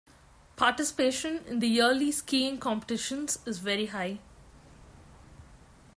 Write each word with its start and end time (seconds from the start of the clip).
Participation 0.55 1.45
in 1.45 1.59
the 1.59 1.67
yearly 1.67 2.11
skiing 2.11 2.57
competitions 2.57 3.37
is 3.45 3.59
very 3.59 3.85
high. 3.85 4.17